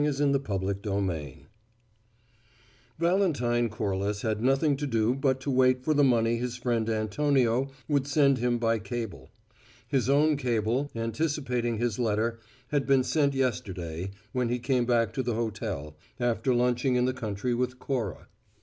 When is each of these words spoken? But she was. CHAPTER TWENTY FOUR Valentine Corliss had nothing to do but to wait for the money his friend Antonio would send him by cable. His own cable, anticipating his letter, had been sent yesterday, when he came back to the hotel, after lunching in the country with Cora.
But 0.01 0.15
she 0.15 0.23
was. 0.23 0.33
CHAPTER 0.43 0.73
TWENTY 0.81 1.31
FOUR 1.31 1.47
Valentine 3.07 3.69
Corliss 3.69 4.23
had 4.23 4.41
nothing 4.41 4.75
to 4.77 4.87
do 4.87 5.13
but 5.13 5.39
to 5.41 5.51
wait 5.51 5.83
for 5.83 5.93
the 5.93 6.03
money 6.03 6.37
his 6.37 6.57
friend 6.57 6.89
Antonio 6.89 7.69
would 7.87 8.07
send 8.07 8.39
him 8.39 8.57
by 8.57 8.79
cable. 8.79 9.29
His 9.87 10.09
own 10.09 10.37
cable, 10.37 10.89
anticipating 10.95 11.77
his 11.77 11.99
letter, 11.99 12.39
had 12.69 12.87
been 12.87 13.03
sent 13.03 13.35
yesterday, 13.35 14.09
when 14.31 14.49
he 14.49 14.57
came 14.57 14.87
back 14.87 15.13
to 15.13 15.21
the 15.21 15.35
hotel, 15.35 15.95
after 16.19 16.51
lunching 16.51 16.95
in 16.95 17.05
the 17.05 17.13
country 17.13 17.53
with 17.53 17.77
Cora. 17.77 18.27